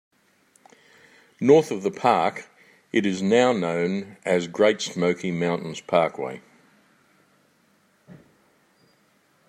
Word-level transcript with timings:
North 1.39 1.69
of 1.69 1.83
the 1.83 1.91
park, 1.91 2.47
it 2.91 3.05
is 3.05 3.21
now 3.21 3.53
known 3.53 4.17
as 4.25 4.47
Great 4.47 4.81
Smoky 4.81 5.29
Mountains 5.29 5.79
Parkway. 5.79 6.41